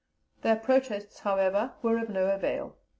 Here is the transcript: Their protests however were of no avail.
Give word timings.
Their 0.41 0.55
protests 0.55 1.19
however 1.19 1.75
were 1.83 1.99
of 1.99 2.09
no 2.09 2.25
avail. 2.31 2.75